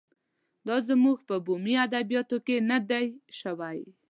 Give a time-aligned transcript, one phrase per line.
[0.67, 3.05] دا زموږ په بومي ادبیاتو کې نه دی
[3.39, 3.79] شوی.